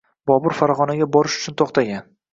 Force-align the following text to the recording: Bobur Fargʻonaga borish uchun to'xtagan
Bobur 0.29 0.55
Fargʻonaga 0.61 1.09
borish 1.17 1.37
uchun 1.43 1.59
to'xtagan 1.63 2.13